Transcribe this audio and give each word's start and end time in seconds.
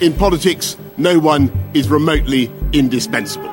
In 0.00 0.12
politics, 0.12 0.76
no 0.96 1.18
one 1.18 1.48
is 1.72 1.90
remotely 1.90 2.50
indispensable. 2.72 3.50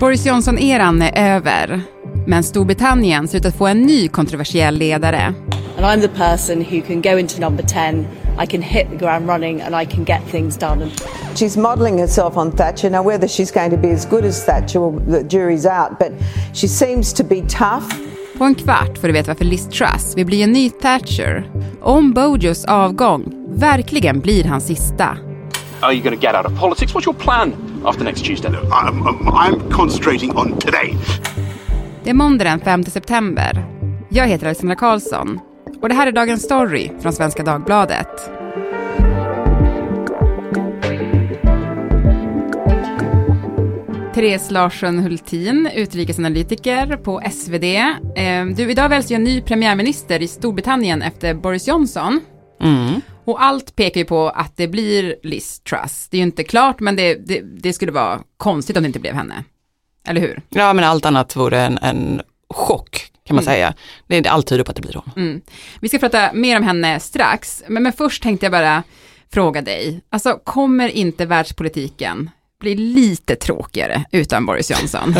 Boris 0.00 0.26
Johnson-eran 0.26 1.02
är 1.02 1.36
över. 1.36 1.80
Men 2.26 2.42
Storbritannien 2.42 3.28
ser 3.28 3.38
ut 3.38 3.46
att 3.46 3.56
få 3.56 3.66
en 3.66 3.82
ny 3.82 4.08
kontroversiell 4.08 4.78
ledare. 4.78 5.34
And 5.76 5.86
I'm 5.86 6.00
the 6.00 6.08
person 6.08 6.64
who 6.64 6.80
can 6.86 7.00
go 7.02 7.18
into 7.18 7.40
number 7.40 7.62
10, 7.62 8.06
I 8.42 8.46
can 8.46 8.62
hit 8.62 8.90
the 8.90 8.96
ground 8.96 9.28
running 9.28 9.60
and 9.60 9.82
I 9.82 9.94
can 9.94 10.04
get 10.04 10.20
things 10.30 10.58
done. 10.58 10.90
She's 11.34 11.56
modelling 11.56 11.98
herself 11.98 12.36
on 12.36 12.52
Thatcher. 12.52 12.90
Now, 12.90 13.02
whether 13.02 13.28
she's 13.28 13.54
going 13.54 13.70
to 13.70 13.76
be 13.76 13.90
as 13.90 14.06
good 14.06 14.24
as 14.24 14.44
Thatcher, 14.44 14.80
the 15.10 15.24
jury's 15.28 15.66
out, 15.66 15.98
but 15.98 16.12
she 16.52 16.68
seems 16.68 17.12
to 17.12 17.24
be 17.24 17.40
tough. 17.40 17.94
På 18.38 18.44
en 18.44 18.54
kvart 18.54 18.98
får 18.98 19.06
du 19.06 19.12
veta 19.12 19.30
varför 19.30 19.44
Liz 19.44 19.68
Truss 19.68 20.16
vill 20.16 20.26
bli 20.26 20.42
en 20.42 20.52
ny 20.52 20.70
Thatcher. 20.70 21.50
Om 21.82 22.12
Bojos 22.12 22.64
avgång 22.64 23.32
verkligen 23.48 24.20
blir 24.20 24.44
hans 24.44 24.66
sista. 24.66 25.31
Are 25.82 25.92
you 25.92 26.02
going 26.02 26.20
to 26.20 26.26
get 26.26 26.34
out 26.34 26.46
of 26.46 26.60
politics? 26.60 26.94
What's 26.94 27.06
your 27.06 27.18
plan 27.18 27.52
after 27.84 28.04
next 28.04 28.24
Tuesday? 28.24 28.48
I'm, 28.48 29.02
I'm, 29.06 29.28
I'm 29.28 29.70
concentrating 29.70 30.30
on 30.30 30.58
today. 30.58 30.94
Det 32.04 32.10
är 32.10 32.14
måndag 32.14 32.44
den 32.44 32.60
5 32.60 32.84
september. 32.84 33.64
Jag 34.08 34.26
heter 34.28 34.46
Alexandra 34.46 34.76
Karlsson 34.76 35.40
och 35.82 35.88
det 35.88 35.94
här 35.94 36.06
är 36.06 36.12
Dagens 36.12 36.42
Story 36.42 36.90
från 37.00 37.12
Svenska 37.12 37.42
Dagbladet. 37.42 38.30
Therese 44.14 44.50
Larsson 44.50 44.98
Hultin, 44.98 45.68
utrikesanalytiker 45.74 46.96
på 46.96 47.22
SvD. 47.32 47.64
Eh, 48.16 48.46
du, 48.56 48.70
idag 48.70 48.88
väljs 48.88 49.10
ju 49.10 49.16
en 49.16 49.24
ny 49.24 49.40
premiärminister 49.40 50.22
i 50.22 50.28
Storbritannien 50.28 51.02
efter 51.02 51.34
Boris 51.34 51.68
Johnson. 51.68 52.20
Mm. 52.60 53.00
Och 53.24 53.42
allt 53.42 53.76
pekar 53.76 54.00
ju 54.00 54.04
på 54.04 54.28
att 54.28 54.56
det 54.56 54.68
blir 54.68 55.16
Liz 55.22 55.60
Truss. 55.60 56.08
Det 56.10 56.16
är 56.16 56.18
ju 56.18 56.26
inte 56.26 56.44
klart, 56.44 56.80
men 56.80 56.96
det, 56.96 57.14
det, 57.14 57.40
det 57.40 57.72
skulle 57.72 57.92
vara 57.92 58.20
konstigt 58.36 58.76
om 58.76 58.82
det 58.82 58.86
inte 58.86 59.00
blev 59.00 59.14
henne. 59.14 59.44
Eller 60.08 60.20
hur? 60.20 60.42
Ja, 60.48 60.72
men 60.72 60.84
allt 60.84 61.06
annat 61.06 61.36
vore 61.36 61.60
en, 61.60 61.78
en 61.78 62.22
chock 62.48 63.12
kan 63.24 63.34
man 63.34 63.44
säga. 63.44 63.74
Det 64.06 64.16
är 64.16 64.28
allt 64.28 64.46
tyder 64.46 64.64
på 64.64 64.70
att 64.70 64.76
det 64.76 64.82
blir 64.82 64.94
hon. 64.94 65.10
Mm. 65.16 65.40
Vi 65.80 65.88
ska 65.88 65.98
prata 65.98 66.32
mer 66.32 66.56
om 66.56 66.62
henne 66.62 67.00
strax, 67.00 67.62
men, 67.68 67.82
men 67.82 67.92
först 67.92 68.22
tänkte 68.22 68.46
jag 68.46 68.52
bara 68.52 68.82
fråga 69.32 69.62
dig, 69.62 70.00
alltså 70.10 70.40
kommer 70.44 70.88
inte 70.88 71.26
världspolitiken 71.26 72.30
bli 72.62 72.74
lite 72.74 73.36
tråkigare 73.36 74.04
utan 74.10 74.46
Boris 74.46 74.70
Johnson? 74.70 75.14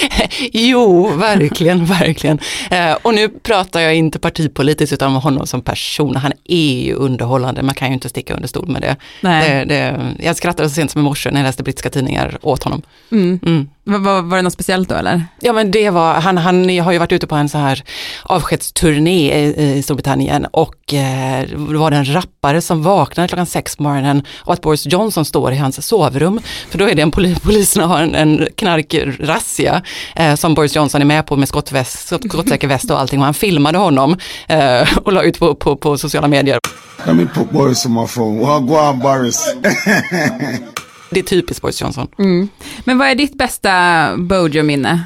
jo, 0.52 1.08
verkligen, 1.08 1.84
verkligen. 1.84 2.38
Eh, 2.70 2.96
och 3.02 3.14
nu 3.14 3.28
pratar 3.28 3.80
jag 3.80 3.94
inte 3.94 4.18
partipolitiskt 4.18 4.92
utan 4.92 5.08
om 5.16 5.22
honom 5.22 5.46
som 5.46 5.62
person. 5.62 6.16
Han 6.16 6.32
är 6.44 6.82
ju 6.82 6.94
underhållande, 6.94 7.62
man 7.62 7.74
kan 7.74 7.88
ju 7.88 7.94
inte 7.94 8.08
sticka 8.08 8.34
under 8.34 8.48
stol 8.48 8.68
med 8.68 8.82
det. 8.82 8.96
Nej. 9.20 9.50
det, 9.50 9.64
det 9.64 10.14
jag 10.24 10.36
skrattade 10.36 10.68
så 10.68 10.74
sent 10.74 10.90
som 10.90 11.00
i 11.00 11.04
morse 11.04 11.30
när 11.30 11.40
jag 11.40 11.46
läste 11.46 11.62
brittiska 11.62 11.90
tidningar 11.90 12.38
åt 12.42 12.62
honom. 12.62 12.82
Mm. 13.12 13.40
Mm. 13.42 13.68
Var, 13.88 13.98
var, 13.98 14.22
var 14.22 14.36
det 14.36 14.42
något 14.42 14.52
speciellt 14.52 14.88
då 14.88 14.94
eller? 14.94 15.24
Ja 15.40 15.52
men 15.52 15.70
det 15.70 15.90
var, 15.90 16.14
han, 16.14 16.38
han 16.38 16.78
har 16.78 16.92
ju 16.92 16.98
varit 16.98 17.12
ute 17.12 17.26
på 17.26 17.34
en 17.34 17.48
så 17.48 17.58
här 17.58 17.84
avskedsturné 18.22 19.44
i, 19.44 19.76
i 19.78 19.82
Storbritannien 19.82 20.46
och 20.50 20.94
eh, 20.94 21.48
då 21.72 21.78
var 21.78 21.90
det 21.90 21.96
en 21.96 22.14
rappare 22.14 22.60
som 22.60 22.82
vaknade 22.82 23.28
klockan 23.28 23.46
sex 23.46 23.76
på 23.76 23.82
morgonen 23.82 24.22
och 24.36 24.52
att 24.52 24.60
Boris 24.60 24.86
Johnson 24.86 25.24
står 25.24 25.52
i 25.52 25.56
hans 25.56 25.86
sovrum. 25.86 26.40
För 26.70 26.78
då 26.78 26.88
är 26.88 26.94
det 26.94 27.02
en 27.02 27.10
poli, 27.10 27.36
polisen 27.42 27.82
har 27.82 28.00
en, 28.02 28.14
en 28.14 28.48
knarkrazzia 28.56 29.82
eh, 30.16 30.34
som 30.34 30.54
Boris 30.54 30.76
Johnson 30.76 31.00
är 31.00 31.06
med 31.06 31.26
på 31.26 31.36
med 31.36 31.48
skottväst, 31.48 32.06
skott, 32.06 32.24
skottsäker 32.28 32.68
väst 32.68 32.90
och 32.90 33.00
allting 33.00 33.18
och 33.18 33.24
han 33.24 33.34
filmade 33.34 33.78
honom 33.78 34.16
eh, 34.48 34.98
och 34.98 35.12
la 35.12 35.22
ut 35.22 35.38
på, 35.38 35.54
på, 35.54 35.76
på 35.76 35.98
sociala 35.98 36.28
medier. 36.28 36.58
Let 37.06 37.16
me 37.16 37.26
put 37.34 37.50
Boris 37.50 37.86
on 37.86 37.92
my 37.92 38.06
phone. 38.06 38.38
Well, 38.38 38.60
go 38.60 38.74
on, 38.74 38.98
Boris. 38.98 39.54
Det 41.10 41.20
är 41.20 41.24
typiskt 41.24 41.62
Boris 41.62 41.80
Johnson. 41.82 42.08
Mm. 42.18 42.48
Men 42.84 42.98
vad 42.98 43.08
är 43.08 43.14
ditt 43.14 43.38
bästa 43.38 43.70
Bojo-minne? 44.16 45.04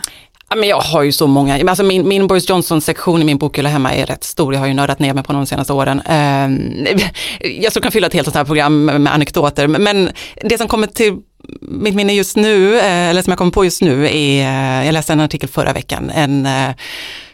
Ja, 0.48 0.56
men 0.56 0.68
jag 0.68 0.80
har 0.80 1.02
ju 1.02 1.12
så 1.12 1.26
många, 1.26 1.70
alltså 1.70 1.84
min, 1.84 2.08
min 2.08 2.26
Boris 2.26 2.48
Johnson-sektion 2.48 3.22
i 3.22 3.24
min 3.24 3.38
bokhylla 3.38 3.68
hemma 3.68 3.92
är 3.92 4.06
rätt 4.06 4.24
stor. 4.24 4.54
Jag 4.54 4.60
har 4.60 4.66
ju 4.66 4.74
nördat 4.74 4.98
ner 4.98 5.14
mig 5.14 5.24
på 5.24 5.32
de 5.32 5.46
senaste 5.46 5.72
åren. 5.72 6.00
Uh, 6.00 7.00
jag 7.60 7.72
skulle 7.72 7.82
kunna 7.82 7.90
fylla 7.90 8.06
ett 8.06 8.14
helt 8.14 8.26
sånt 8.26 8.36
här 8.36 8.44
program 8.44 8.84
med, 8.84 9.00
med 9.00 9.14
anekdoter, 9.14 9.66
men 9.66 10.10
det 10.42 10.58
som 10.58 10.68
kommer 10.68 10.86
till 10.86 11.16
mitt 11.60 11.94
minne 11.94 12.12
just 12.12 12.36
nu, 12.36 12.78
eh, 12.78 13.08
eller 13.08 13.22
som 13.22 13.30
jag 13.30 13.38
kommer 13.38 13.52
på 13.52 13.64
just 13.64 13.82
nu, 13.82 14.06
är, 14.06 14.80
eh, 14.80 14.86
jag 14.86 14.92
läste 14.92 15.12
en 15.12 15.20
artikel 15.20 15.48
förra 15.48 15.72
veckan, 15.72 16.10
en 16.10 16.46
eh, 16.46 16.70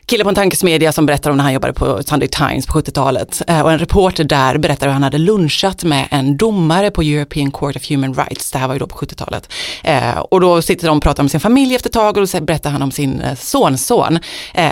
kille 0.07 0.25
på 0.25 0.29
en 0.29 0.35
tankesmedja 0.35 0.93
som 0.93 1.07
berättar 1.07 1.31
om 1.31 1.37
när 1.37 1.45
han 1.45 1.53
jobbade 1.53 1.73
på 1.73 2.03
Sunday 2.03 2.29
Times 2.29 2.67
på 2.67 2.73
70-talet. 2.81 3.43
Eh, 3.47 3.61
och 3.61 3.73
en 3.73 3.79
reporter 3.79 4.25
där 4.25 4.59
berättar 4.59 4.87
hur 4.87 4.93
han 4.93 5.03
hade 5.03 5.19
lunchat 5.19 5.85
med 5.85 6.09
en 6.11 6.37
domare 6.37 6.91
på 6.91 7.03
European 7.03 7.51
Court 7.51 7.77
of 7.77 7.91
Human 7.91 8.15
Rights. 8.15 8.51
Det 8.51 8.59
här 8.59 8.67
var 8.67 8.75
ju 8.75 8.79
då 8.79 8.87
på 8.87 8.97
70-talet. 8.97 9.53
Eh, 9.85 10.19
och 10.19 10.41
då 10.41 10.63
sitter 10.63 10.87
de 10.87 10.97
och 10.97 11.03
pratar 11.03 11.23
om 11.23 11.29
sin 11.29 11.41
familj 11.41 11.75
efter 11.75 11.89
ett 11.89 11.95
tag 11.95 12.17
och 12.17 12.27
då 12.27 12.41
berättar 12.41 12.71
han 12.71 12.83
om 12.83 12.91
sin 12.91 13.21
eh, 13.21 13.35
sonson 13.35 14.19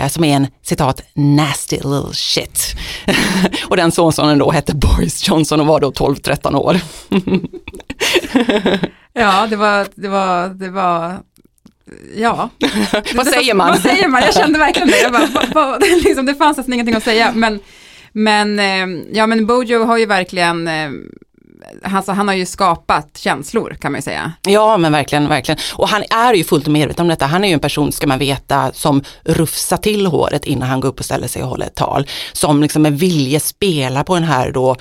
som 0.09 0.23
är 0.23 0.35
en 0.35 0.47
citat 0.61 1.01
nasty 1.13 1.75
little 1.75 2.13
shit. 2.13 2.75
och 3.67 3.77
den 3.77 3.91
sonsonen 3.91 4.37
då 4.37 4.51
hette 4.51 4.75
Boris 4.75 5.27
Johnson 5.27 5.59
och 5.59 5.67
var 5.67 5.79
då 5.79 5.91
12-13 5.91 6.55
år. 6.55 6.79
ja, 9.13 9.47
det 9.49 9.55
var, 9.55 9.87
det 9.95 10.07
var, 10.07 10.49
det 10.49 10.69
var 10.69 11.19
Ja. 12.15 12.49
vad 13.15 13.27
säger 13.27 13.53
man? 13.53 13.67
Vad 13.67 13.79
säger 13.79 14.07
man? 14.07 14.21
Jag 14.21 14.33
kände 14.33 14.59
verkligen 14.59 14.87
det. 14.87 15.01
Jag 15.01 15.11
bara, 15.11 15.27
vad, 15.33 15.53
vad, 15.53 15.81
liksom, 16.03 16.25
det 16.25 16.35
fanns 16.35 16.57
nästan 16.57 16.73
ingenting 16.73 16.95
att 16.95 17.03
säga. 17.03 17.31
Men, 17.35 17.59
men, 18.11 18.59
eh, 18.59 19.03
ja, 19.11 19.27
men 19.27 19.45
Bojo 19.45 19.83
har 19.83 19.97
ju 19.97 20.05
verkligen 20.05 20.67
eh, 20.67 20.89
Alltså, 21.83 22.11
han 22.11 22.27
har 22.27 22.35
ju 22.35 22.45
skapat 22.45 23.17
känslor 23.17 23.77
kan 23.81 23.91
man 23.91 23.99
ju 23.99 24.03
säga. 24.03 24.33
Ja 24.41 24.77
men 24.77 24.91
verkligen, 24.91 25.27
verkligen. 25.27 25.59
Och 25.73 25.89
han 25.89 26.03
är 26.09 26.33
ju 26.33 26.43
fullt 26.43 26.67
medveten 26.67 27.03
om 27.03 27.07
detta. 27.07 27.25
Han 27.25 27.43
är 27.43 27.47
ju 27.47 27.53
en 27.53 27.59
person, 27.59 27.91
ska 27.91 28.07
man 28.07 28.19
veta, 28.19 28.71
som 28.73 29.03
rufsar 29.23 29.77
till 29.77 30.05
håret 30.05 30.45
innan 30.45 30.69
han 30.69 30.79
går 30.79 30.89
upp 30.89 30.99
och 30.99 31.05
ställer 31.05 31.27
sig 31.27 31.43
och 31.43 31.49
håller 31.49 31.65
ett 31.65 31.75
tal. 31.75 32.07
Som 32.33 32.61
liksom 32.61 32.81
med 32.81 32.99
vilje 32.99 33.39
spelar 33.39 34.03
på 34.03 34.15
den 34.15 34.23
här 34.23 34.51
då 34.51 34.75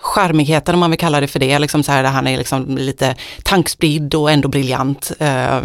charmigheten 0.00 0.74
om 0.74 0.80
man 0.80 0.90
vill 0.90 1.00
kalla 1.00 1.20
det 1.20 1.26
för 1.26 1.38
det, 1.38 1.58
liksom 1.58 1.82
så 1.82 1.92
här, 1.92 2.02
där 2.02 2.10
han 2.10 2.26
är 2.26 2.38
liksom 2.38 2.76
lite 2.78 3.14
tankspridd 3.42 4.14
och 4.14 4.30
ändå 4.30 4.48
briljant. 4.48 5.12
Eh, 5.18 5.60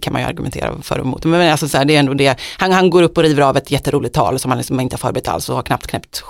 kan 0.00 0.12
man 0.12 0.22
ju 0.22 0.28
argumentera 0.28 0.72
för 0.82 0.98
och 0.98 1.06
emot. 1.06 1.24
Men 1.24 1.50
alltså 1.50 1.68
så 1.68 1.78
här, 1.78 1.84
det 1.84 1.96
är 1.96 2.00
ändå 2.00 2.14
det. 2.14 2.40
Han, 2.58 2.72
han 2.72 2.90
går 2.90 3.02
upp 3.02 3.16
och 3.16 3.22
river 3.22 3.42
av 3.42 3.56
ett 3.56 3.70
jätteroligt 3.70 4.14
tal 4.14 4.38
som 4.38 4.50
han 4.50 4.58
liksom 4.58 4.80
inte 4.80 4.94
har 4.94 4.98
förberett 4.98 5.28
alls 5.28 5.48
och 5.48 5.56
har 5.56 5.62
knappt 5.62 5.86
knäppt, 5.86 6.22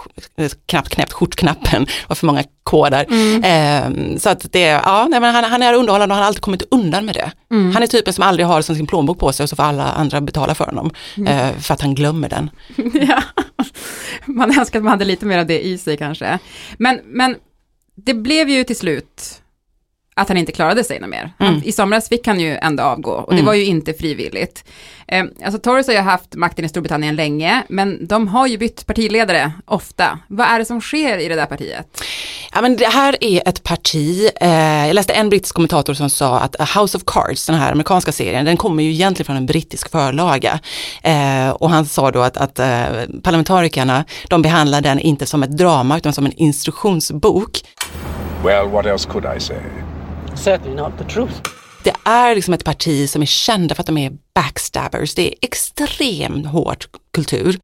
knappt 0.66 0.88
knäppt 0.88 1.12
skjortknappen. 1.12 1.86
Var 2.08 2.16
för 2.16 2.26
många 2.26 2.44
koder. 2.62 3.06
Mm. 3.10 3.44
Eh, 3.44 4.18
så 4.18 4.28
att 4.28 4.52
det, 4.52 4.60
ja, 4.60 5.06
nej, 5.10 5.20
men 5.20 5.34
han, 5.34 5.44
han 5.44 5.62
är 5.62 5.74
underhållande 5.74 6.12
och 6.12 6.16
han 6.16 6.22
har 6.22 6.26
alltid 6.26 6.42
kommit 6.42 6.62
undan 6.70 7.04
med 7.04 7.14
det. 7.14 7.32
Mm. 7.50 7.72
Han 7.74 7.82
är 7.82 7.86
typen 7.86 8.12
som 8.12 8.24
aldrig 8.24 8.46
har 8.46 8.62
som 8.62 8.76
sin 8.76 8.86
plånbok 8.86 9.18
på 9.18 9.32
sig 9.32 9.44
och 9.44 9.50
så 9.50 9.56
får 9.56 9.62
alla 9.62 9.84
andra 9.84 10.20
betala 10.20 10.54
för 10.54 10.64
honom. 10.64 10.90
Mm. 11.16 11.32
Eh, 11.32 11.58
för 11.58 11.74
att 11.74 11.80
han 11.80 11.94
glömmer 11.94 12.28
den. 12.28 12.50
ja. 13.08 13.22
Man 14.24 14.50
önskar 14.58 14.78
att 14.78 14.84
man 14.84 14.90
hade 14.90 15.04
lite 15.04 15.26
mer 15.26 15.38
av 15.38 15.46
det 15.46 15.66
i 15.66 15.78
sig 15.78 15.96
kanske. 15.96 16.38
Men, 16.78 17.00
men 17.04 17.36
det 17.94 18.14
blev 18.14 18.48
ju 18.48 18.64
till 18.64 18.76
slut 18.76 19.42
att 20.20 20.28
han 20.28 20.36
inte 20.36 20.52
klarade 20.52 20.84
sig 20.84 21.00
något 21.00 21.10
mer. 21.10 21.32
Mm. 21.38 21.60
I 21.64 21.72
somras 21.72 22.08
fick 22.08 22.26
han 22.26 22.40
ju 22.40 22.56
ändå 22.56 22.82
avgå 22.82 23.10
och 23.10 23.30
det 23.30 23.36
mm. 23.36 23.46
var 23.46 23.54
ju 23.54 23.64
inte 23.64 23.92
frivilligt. 23.92 24.64
Eh, 25.08 25.24
alltså 25.44 25.60
Tories 25.60 25.86
har 25.86 25.94
ju 25.94 26.00
haft 26.00 26.34
makten 26.34 26.64
i 26.64 26.68
Storbritannien 26.68 27.16
länge, 27.16 27.62
men 27.68 28.06
de 28.06 28.28
har 28.28 28.46
ju 28.46 28.58
bytt 28.58 28.86
partiledare 28.86 29.52
ofta. 29.64 30.18
Vad 30.28 30.46
är 30.46 30.58
det 30.58 30.64
som 30.64 30.80
sker 30.80 31.18
i 31.18 31.28
det 31.28 31.34
där 31.34 31.46
partiet? 31.46 32.02
Ja, 32.52 32.62
men 32.62 32.76
det 32.76 32.86
här 32.86 33.16
är 33.20 33.48
ett 33.48 33.62
parti, 33.62 34.30
eh, 34.40 34.86
jag 34.86 34.94
läste 34.94 35.12
en 35.12 35.28
brittisk 35.28 35.54
kommentator 35.54 35.94
som 35.94 36.10
sa 36.10 36.38
att 36.38 36.60
A 36.60 36.80
House 36.80 36.96
of 36.96 37.02
Cards, 37.06 37.46
den 37.46 37.56
här 37.56 37.72
amerikanska 37.72 38.12
serien, 38.12 38.44
den 38.44 38.56
kommer 38.56 38.82
ju 38.82 38.90
egentligen 38.90 39.26
från 39.26 39.36
en 39.36 39.46
brittisk 39.46 39.90
förlaga. 39.90 40.60
Eh, 41.02 41.50
och 41.50 41.70
han 41.70 41.86
sa 41.86 42.10
då 42.10 42.20
att, 42.20 42.36
att 42.36 42.58
eh, 42.58 42.66
parlamentarikerna, 43.22 44.04
de 44.28 44.42
behandlar 44.42 44.80
den 44.80 44.98
inte 44.98 45.26
som 45.26 45.42
ett 45.42 45.56
drama 45.56 45.96
utan 45.96 46.12
som 46.12 46.26
en 46.26 46.32
instruktionsbok. 46.32 47.60
Well, 48.44 48.68
what 48.68 48.86
else 48.86 49.08
could 49.08 49.24
I 49.36 49.40
say? 49.40 49.56
Certainly 50.36 50.74
not 50.74 50.98
the 50.98 51.04
truth. 51.04 51.40
Det 51.84 51.94
är 52.04 52.34
liksom 52.34 52.54
ett 52.54 52.64
parti 52.64 53.10
som 53.10 53.22
är 53.22 53.26
kända 53.26 53.74
för 53.74 53.82
att 53.82 53.86
de 53.86 53.98
är 53.98 54.12
backstabbers. 54.34 55.14
Det 55.14 55.22
är 55.22 55.34
extremt 55.42 56.46
hård 56.46 56.84
kultur. 57.10 57.58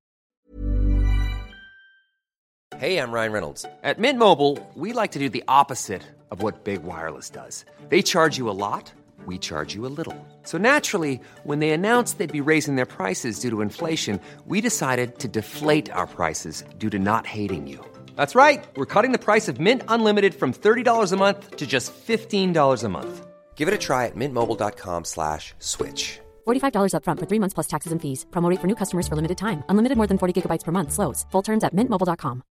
Hej, 2.76 2.96
I'm 2.96 3.12
Ryan 3.12 3.32
Reynolds. 3.32 3.64
At 3.84 3.98
Mint 3.98 4.18
Mobile, 4.18 4.58
we 4.74 4.92
like 5.02 5.12
to 5.12 5.18
do 5.18 5.28
the 5.28 5.44
opposite 5.46 6.02
of 6.30 6.42
what 6.42 6.64
Big 6.64 6.82
Wireless 6.82 7.30
does. 7.30 7.64
They 7.90 8.02
charge 8.02 8.38
you 8.38 8.50
a 8.50 8.58
lot, 8.58 8.92
we 9.26 9.38
charge 9.38 9.76
you 9.76 9.86
a 9.86 9.92
little. 9.96 10.16
So 10.44 10.58
naturally, 10.58 11.20
when 11.44 11.60
they 11.60 11.70
announced 11.70 12.18
they'd 12.18 12.44
be 12.44 12.50
raising 12.50 12.74
their 12.76 12.86
prices 12.86 13.38
due 13.38 13.50
to 13.50 13.60
inflation, 13.60 14.18
we 14.46 14.60
decided 14.60 15.18
to 15.18 15.28
deflate 15.28 15.92
our 15.92 16.06
prices 16.06 16.64
due 16.78 16.90
to 16.90 16.98
not 16.98 17.26
hating 17.26 17.68
you. 17.68 17.84
That's 18.16 18.34
right. 18.34 18.64
We're 18.76 18.86
cutting 18.94 19.12
the 19.12 19.18
price 19.18 19.46
of 19.46 19.60
Mint 19.60 19.82
Unlimited 19.86 20.34
from 20.34 20.52
$30 20.52 21.12
a 21.12 21.16
month 21.16 21.56
to 21.56 21.66
just 21.66 21.92
$15 21.94 22.84
a 22.84 22.88
month. 22.88 23.26
Give 23.54 23.68
it 23.68 23.74
a 23.74 23.78
try 23.78 24.06
at 24.06 24.16
mintmobile.com 24.16 25.04
slash 25.04 25.54
switch. 25.60 26.18
$45 26.48 26.94
upfront 26.94 27.20
for 27.20 27.26
three 27.26 27.38
months 27.38 27.54
plus 27.54 27.68
taxes 27.68 27.92
and 27.92 28.02
fees. 28.02 28.26
Promote 28.32 28.58
for 28.58 28.66
new 28.66 28.74
customers 28.74 29.06
for 29.06 29.14
limited 29.14 29.38
time. 29.38 29.62
Unlimited 29.68 29.96
more 29.96 30.08
than 30.08 30.18
40 30.18 30.32
gigabytes 30.34 30.64
per 30.64 30.72
month. 30.72 30.92
Slows. 30.92 31.26
Full 31.30 31.42
terms 31.42 31.62
at 31.64 31.72
mintmobile.com. 31.74 32.42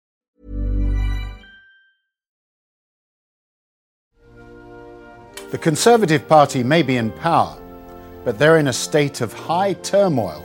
The 5.51 5.57
Conservative 5.57 6.29
Party 6.29 6.63
may 6.63 6.81
be 6.81 6.95
in 6.95 7.11
power, 7.11 7.57
but 8.23 8.39
they're 8.39 8.57
in 8.57 8.67
a 8.67 8.73
state 8.73 9.19
of 9.19 9.33
high 9.33 9.73
turmoil. 9.73 10.41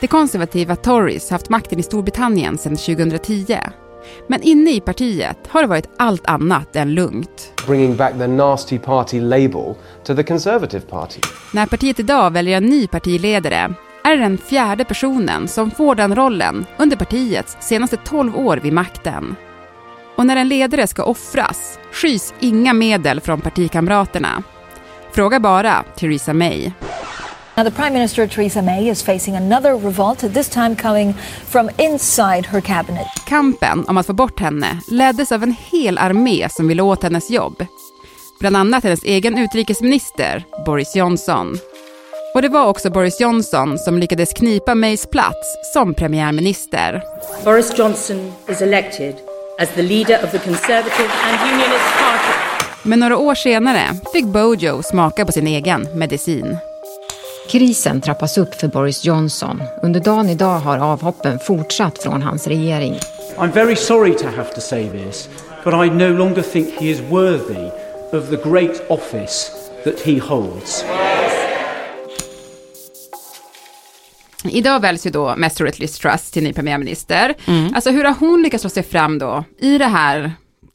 De 0.00 0.06
konservativa 0.06 0.76
Tories 0.76 1.30
har 1.30 1.34
haft 1.34 1.50
makten 1.50 1.78
i 1.78 1.82
Storbritannien 1.82 2.56
sedan 2.56 2.76
2010. 2.76 3.85
Men 4.26 4.42
inne 4.42 4.70
i 4.70 4.80
partiet 4.80 5.38
har 5.48 5.62
det 5.62 5.68
varit 5.68 5.88
allt 5.96 6.26
annat 6.26 6.76
än 6.76 6.94
lugnt. 6.94 7.52
Bringing 7.66 7.96
back 7.96 8.18
the 8.18 8.26
nasty 8.26 8.78
party 8.78 9.20
label 9.20 9.74
to 10.04 10.14
the 10.14 10.22
Conservative 10.22 10.80
Party. 10.80 11.20
När 11.52 11.66
partiet 11.66 12.00
idag 12.00 12.32
väljer 12.32 12.56
en 12.56 12.66
ny 12.66 12.86
partiledare 12.86 13.74
är 14.04 14.16
det 14.16 14.22
den 14.22 14.38
fjärde 14.38 14.84
personen 14.84 15.48
som 15.48 15.70
får 15.70 15.94
den 15.94 16.14
rollen 16.14 16.66
under 16.78 16.96
partiets 16.96 17.56
senaste 17.60 17.96
12 17.96 18.36
år 18.36 18.56
vid 18.56 18.72
makten. 18.72 19.36
Och 20.16 20.26
när 20.26 20.36
en 20.36 20.48
ledare 20.48 20.86
ska 20.86 21.02
offras 21.02 21.78
skys 21.92 22.34
inga 22.40 22.72
medel 22.72 23.20
från 23.20 23.40
partikamraterna. 23.40 24.42
Fråga 25.12 25.40
bara 25.40 25.84
Theresa 25.96 26.32
May. 26.32 26.70
Now, 27.58 27.64
the 27.64 27.70
Prime 27.70 27.92
Minister 27.92 28.26
Theresa 28.28 28.62
May 28.62 28.88
is 28.88 29.02
facing 29.02 29.36
another 29.36 29.76
revolt, 29.76 30.18
this 30.18 30.48
time 30.48 30.76
coming 30.76 31.14
from 31.48 31.70
inside 31.78 32.46
her 32.46 32.60
cabinet. 32.60 33.06
Kampen 33.26 33.84
om 33.88 33.96
att 33.96 34.06
få 34.06 34.12
bort 34.12 34.40
henne 34.40 34.80
leddes 34.88 35.32
av 35.32 35.42
en 35.42 35.54
hel 35.72 35.98
armé 35.98 36.48
som 36.50 36.68
ville 36.68 36.82
åt 36.82 37.02
hennes 37.02 37.30
jobb. 37.30 37.66
Bland 38.40 38.56
annat 38.56 38.84
hennes 38.84 39.04
egen 39.04 39.38
utrikesminister, 39.38 40.44
Boris 40.66 40.96
Johnson. 40.96 41.58
Och 42.34 42.42
det 42.42 42.48
var 42.48 42.66
också 42.66 42.90
Boris 42.90 43.20
Johnson 43.20 43.78
som 43.78 43.98
lyckades 43.98 44.32
knipa 44.32 44.74
Mays 44.74 45.06
plats 45.06 45.72
som 45.74 45.94
premiärminister. 45.94 47.02
Boris 47.44 47.78
Johnson 47.78 48.32
is 48.48 48.62
elected 48.62 49.14
as 49.58 49.68
the 49.68 49.82
leader 49.82 50.24
of 50.24 50.30
the 50.30 50.38
Conservative 50.38 51.10
and 51.24 51.52
Unionist 51.52 51.94
Party. 52.00 52.32
Men 52.82 53.00
några 53.00 53.16
år 53.16 53.34
senare 53.34 53.80
fick 54.12 54.24
Bojo 54.24 54.82
smaka 54.82 55.26
på 55.26 55.32
sin 55.32 55.46
egen 55.46 55.88
medicin. 55.94 56.58
Krisen 57.48 58.00
trappas 58.00 58.38
upp 58.38 58.54
för 58.54 58.68
Boris 58.68 59.04
Johnson. 59.04 59.62
Under 59.82 60.00
dagen 60.00 60.28
idag 60.28 60.58
har 60.58 60.78
avhoppen 60.78 61.38
fortsatt 61.38 62.02
från 62.02 62.22
hans 62.22 62.46
regering. 62.46 62.98
I'm 63.36 63.52
very 63.52 63.76
sorry 63.76 64.14
to 64.14 64.26
have 64.26 64.54
to 64.54 64.60
say 64.60 64.90
this, 64.90 65.28
but 65.64 65.74
I 65.74 65.90
no 65.90 66.08
longer 66.08 66.42
think 66.42 66.68
he 66.68 66.86
is 66.90 67.00
worthy 67.00 67.70
of 68.12 68.30
the 68.30 68.50
great 68.50 68.90
office 68.90 69.50
that 69.84 70.00
he 70.00 70.18
holds. 70.18 70.84
Idag 74.44 74.80
väljs 74.80 75.06
ju 75.06 75.10
då 75.10 75.36
mest 75.36 75.56
troligt 75.56 75.78
Liz 75.78 75.98
Truss 75.98 76.30
till 76.30 76.42
ny 76.42 76.52
premiärminister. 76.52 77.34
Mm. 77.46 77.74
Alltså 77.74 77.90
hur 77.90 78.04
har 78.04 78.14
hon 78.20 78.42
lyckats 78.42 78.60
slå 78.60 78.70
sig 78.70 78.82
fram 78.82 79.18
då 79.18 79.44
i 79.58 79.78
det 79.78 79.84
här 79.84 80.32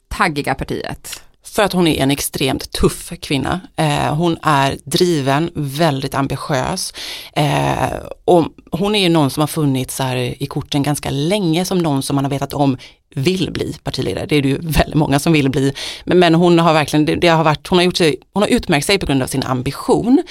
taggiga 0.08 0.54
partiet? 0.54 1.21
För 1.52 1.62
att 1.62 1.72
hon 1.72 1.86
är 1.86 2.02
en 2.02 2.10
extremt 2.10 2.72
tuff 2.72 3.12
kvinna. 3.20 3.60
Eh, 3.76 4.14
hon 4.14 4.38
är 4.42 4.78
driven, 4.84 5.50
väldigt 5.54 6.14
ambitiös. 6.14 6.94
Eh, 7.32 7.92
och 8.24 8.46
hon 8.70 8.94
är 8.94 9.00
ju 9.00 9.08
någon 9.08 9.30
som 9.30 9.40
har 9.40 9.46
funnits 9.46 9.98
här 9.98 10.16
i 10.42 10.46
korten 10.46 10.82
ganska 10.82 11.10
länge 11.10 11.64
som 11.64 11.78
någon 11.78 12.02
som 12.02 12.14
man 12.16 12.24
har 12.24 12.30
vetat 12.30 12.54
om 12.54 12.76
vill 13.14 13.50
bli 13.50 13.76
partiledare. 13.82 14.26
Det 14.26 14.36
är 14.36 14.42
det 14.42 14.48
ju 14.48 14.58
väldigt 14.60 14.94
många 14.94 15.18
som 15.18 15.32
vill 15.32 15.50
bli. 15.50 15.72
Men, 16.04 16.18
men 16.18 16.34
hon 16.34 16.58
har 16.58 16.72
verkligen, 16.72 17.04
det, 17.04 17.14
det, 17.14 17.28
har 17.28 17.44
varit, 17.44 17.68
hon 17.68 17.78
har, 17.78 17.84
gjort 17.84 17.96
sig, 17.96 18.16
hon 18.32 18.42
har 18.42 18.50
utmärkt 18.50 18.86
sig 18.86 18.98
på 18.98 19.06
grund 19.06 19.22
av 19.22 19.26
sin 19.26 19.42
ambition. 19.42 20.22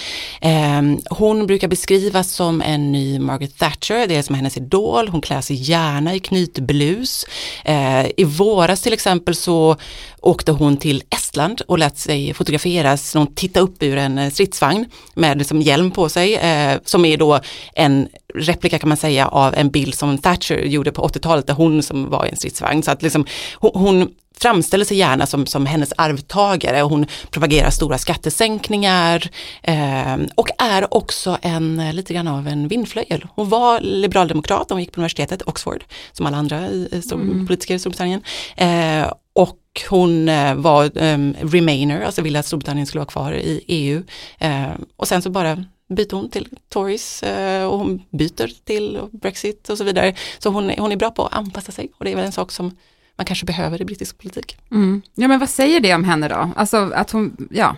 Eh, 0.42 0.82
hon 1.10 1.48
brukar 1.48 1.68
beskrivas 1.68 2.32
som 2.32 2.62
en 2.62 2.92
ny 2.92 3.20
Margaret 3.20 3.58
Thatcher, 3.58 4.08
det 4.08 4.16
är 4.16 4.22
som 4.22 4.36
hennes 4.36 4.58
idol. 4.58 5.08
Hon 5.08 5.22
klär 5.22 5.42
sig 5.42 5.56
gärna 5.56 6.16
i 6.16 6.20
knytblus. 6.20 7.26
Eh, 7.66 8.06
I 8.18 8.24
våras 8.24 8.82
till 8.82 8.94
exempel 8.94 9.36
så 9.36 9.76
åkte 10.22 10.52
hon 10.52 10.78
till 10.78 11.04
Estland 11.10 11.62
och 11.68 11.80
lät 11.80 11.98
sig 11.98 12.34
fotograferas 12.34 13.14
när 13.16 13.22
hon 13.22 13.36
tittade 13.36 13.64
upp 13.64 13.84
ur 13.84 13.98
en 13.98 14.18
eh, 14.18 14.30
stridsvagn 14.30 14.86
med 15.14 15.38
liksom 15.38 15.62
hjälm 15.62 15.92
på 15.92 16.10
sig, 16.10 16.36
eh, 16.36 16.80
som 16.86 17.06
är 17.06 17.18
då 17.18 17.40
en 17.76 18.08
replika 18.36 18.80
kan 18.80 18.90
man 18.90 18.98
säga 18.98 19.28
av 19.28 19.56
en 19.56 19.70
bild 19.70 19.96
som 19.96 20.18
Thatcher 20.18 20.58
gjorde 20.58 20.92
på 20.92 21.08
80-talet 21.08 21.48
där 21.48 21.54
hon 21.54 21.84
som 21.84 22.10
var 22.10 22.26
i 22.26 22.30
en 22.30 22.38
stridsvagn. 22.38 22.71
Så 22.84 22.92
att 22.92 23.02
liksom, 23.02 23.26
hon, 23.60 23.72
hon 23.74 24.10
framställer 24.42 24.86
sig 24.86 24.98
gärna 24.98 25.26
som, 25.26 25.46
som 25.46 25.66
hennes 25.66 25.94
arvtagare 25.98 26.84
och 26.84 26.90
hon 26.90 27.06
propagerar 27.30 27.70
stora 27.70 27.98
skattesänkningar 27.98 29.30
eh, 29.64 30.18
och 30.36 30.50
är 30.58 30.94
också 30.94 31.38
en, 31.42 31.90
lite 31.96 32.14
grann 32.14 32.28
av 32.28 32.48
en 32.48 32.68
vindflöjel. 32.68 33.28
Hon 33.36 33.50
var 33.50 33.80
liberaldemokrat, 33.80 34.70
hon 34.70 34.80
gick 34.80 34.92
på 34.92 35.00
universitetet, 35.00 35.42
Oxford, 35.42 35.84
som 36.12 36.26
alla 36.26 36.38
andra 36.38 36.68
i, 36.68 37.02
stor, 37.06 37.22
Mm. 37.22 37.48
politiker 37.48 37.76
i 37.76 37.80
Storbritannien. 37.80 38.22
Eh, 38.56 39.14
och 39.34 39.58
hon 39.90 40.30
eh, 40.30 40.56
var 40.56 40.98
um, 40.98 41.36
remainer, 41.42 42.02
alltså 42.02 42.22
ville 42.22 42.40
att 42.40 42.46
Storbritannien 42.46 42.88
skulle 42.88 43.00
vara 43.00 43.12
kvar 43.12 43.34
i 43.34 43.64
EU. 43.68 44.04
Eh, 44.40 44.72
och 44.98 45.08
sen 45.08 45.22
så 45.22 45.30
bara 45.30 45.66
byter 45.96 46.14
hon 46.16 46.30
till 46.30 46.48
Tories 46.70 47.24
eh, 47.24 47.66
och 47.66 47.78
hon 47.80 48.02
byter 48.12 48.66
till 48.66 49.00
Brexit 49.12 49.70
och 49.70 49.78
så 49.78 49.84
vidare. 49.84 50.16
Så 50.40 50.50
hon, 50.50 50.70
är- 50.72 50.78
hon 50.78 50.92
är 50.92 50.96
bra 50.96 51.12
på 51.12 51.26
att 51.26 51.34
anpassa 51.34 51.72
sig 51.72 51.92
och 51.98 52.06
det 52.06 52.12
är 52.12 52.16
väl 52.16 52.26
en 52.26 52.32
sak 52.32 52.52
som 52.52 52.78
man 53.16 53.26
kanske 53.26 53.46
behöver 53.46 53.82
i 53.82 53.86
brittisk 53.86 54.18
politik. 54.18 54.58
Mm. 54.72 55.02
Ja 55.16 55.28
men 55.28 55.40
vad 55.40 55.50
säger 55.50 55.80
det 55.80 55.94
om 55.96 56.04
henne 56.04 56.28
då? 56.28 56.50
Alltså 56.56 56.92
att 56.96 57.12
hon, 57.12 57.48
ja. 57.52 57.76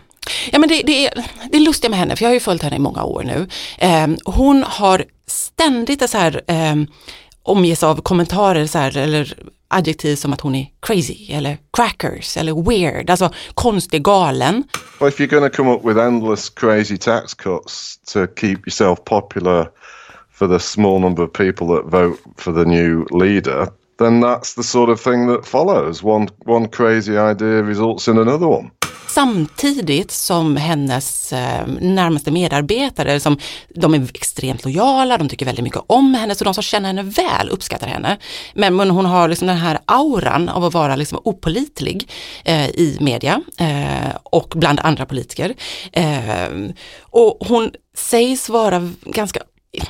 Ja 0.52 0.60
men 0.60 0.70
det, 0.70 0.82
det, 0.86 1.08
är, 1.08 1.26
det 1.52 1.58
är 1.58 1.62
lustiga 1.62 1.90
med 1.90 2.00
henne, 2.00 2.16
för 2.16 2.24
jag 2.24 2.30
har 2.30 2.34
ju 2.34 2.40
följt 2.40 2.62
henne 2.64 2.76
i 2.76 2.80
många 2.80 3.04
år 3.04 3.24
nu. 3.24 3.48
Eh, 3.78 4.08
hon 4.26 4.64
har 4.64 5.06
ständigt 5.28 6.10
så 6.10 6.18
här, 6.18 6.42
eh, 6.48 6.76
omges 7.44 7.84
av 7.84 8.02
kommentarer 8.02 8.66
så 8.66 8.78
här, 8.78 8.98
eller 8.98 9.34
adjektiv 9.68 10.16
som 10.16 10.34
att 10.34 10.42
hon 10.42 10.56
är 10.56 10.68
crazy 10.80 11.34
eller 11.34 11.58
crackers 11.74 12.38
eller 12.38 12.64
weird, 12.64 13.10
alltså 13.10 13.30
konstig, 13.54 14.04
galen. 14.04 14.64
Well, 15.00 15.10
if 15.10 15.20
you're 15.20 15.40
going 15.40 15.52
to 15.52 15.58
come 15.58 15.72
up 15.72 15.86
with 15.86 15.98
endless 15.98 16.50
crazy 16.50 16.98
tax 16.98 17.34
cuts 17.34 17.98
to 18.14 18.28
keep 18.28 18.68
yourself 18.68 19.04
popular 19.06 19.70
for 20.32 20.48
the 20.48 20.60
small 20.60 21.00
number 21.00 21.24
of 21.24 21.34
people 21.34 21.68
that 21.68 21.86
vote 21.86 22.20
for 22.38 22.54
the 22.54 22.66
new 22.66 23.06
leader, 23.12 23.68
then 23.98 24.22
that's 24.22 24.56
the 24.56 24.64
sort 24.64 24.90
of 24.90 25.02
thing 25.02 25.28
that 25.28 25.46
follows. 25.46 26.04
One 26.04 26.28
one 26.46 26.68
crazy 26.68 27.18
idea 27.18 27.64
results 27.64 28.08
in 28.08 28.18
another 28.18 28.48
one. 28.48 28.72
Samtidigt 29.14 30.12
som 30.12 30.58
hennes 30.58 31.34
eh, 31.34 31.68
närmaste 31.68 32.32
medarbetare, 32.32 33.20
som, 33.20 33.38
de 33.70 33.94
är 33.94 34.10
extremt 34.14 34.66
lojala, 34.66 35.18
de 35.18 35.30
tycker 35.30 35.46
väldigt 35.46 35.64
mycket 35.64 35.82
om 35.88 36.14
henne, 36.14 36.36
så 36.36 36.44
de 36.44 36.54
som 36.54 36.64
känner 36.64 36.88
henne 36.88 37.04
väl 37.04 37.50
uppskattar 37.50 37.88
henne. 37.88 38.18
Men, 38.54 38.76
men 38.76 38.90
hon 38.90 39.06
har 39.06 39.28
liksom 39.28 39.48
den 39.48 39.58
här 39.58 39.80
auran 39.86 40.50
av 40.50 40.66
att 40.66 40.74
vara 40.74 40.96
liksom 40.96 41.20
opolitlig 41.24 42.10
eh, 42.46 42.70
i 42.70 42.98
media 43.00 43.42
eh, 43.60 44.16
och 44.24 44.54
bland 44.56 44.80
andra 44.80 45.06
politiker. 45.06 45.54
Eh, 45.92 46.74
och 47.02 47.48
hon 47.48 47.72
sägs 47.96 48.50
vara 48.50 48.92
ganska 49.06 49.40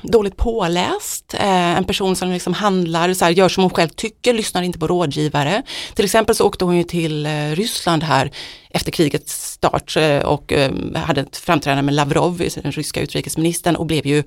dåligt 0.02 0.38
påläst, 0.38 1.34
eh, 1.34 1.78
en 1.78 1.84
person 1.86 2.16
som 2.16 2.30
liksom 2.32 2.54
handlar, 2.54 3.13
så 3.13 3.25
här, 3.25 3.32
gör 3.32 3.50
som 3.50 3.63
hon 3.63 3.70
själv 3.70 3.90
tycker, 3.90 4.34
lyssnar 4.34 4.62
inte 4.62 4.80
på 4.80 4.88
rådgivare. 4.88 5.63
Till 5.94 6.06
exempel 6.06 6.36
så 6.36 6.46
åkte 6.48 6.66
hon 6.66 6.78
ju 6.78 6.84
till 6.84 7.25
eh, 7.25 7.32
Ryssland 7.52 8.04
här 8.04 8.32
efter 8.70 8.92
krigets 8.92 9.52
start 9.52 9.98
eh, 9.98 10.18
och 10.20 10.54
eh, 10.54 10.72
hade 10.96 11.22
ett 11.22 11.38
framträdande 11.38 11.82
med 11.84 11.94
Lavrov, 11.94 12.38
den 12.63 12.72
ryska 12.72 13.02
utrikesministern 13.02 13.75
och 13.75 13.86
blev 13.86 14.08
ju 14.08 14.24